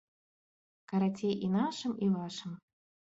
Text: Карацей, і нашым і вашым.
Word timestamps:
Карацей, 0.91 1.35
і 1.49 1.53
нашым 1.59 1.93
і 2.07 2.11
вашым. 2.17 2.51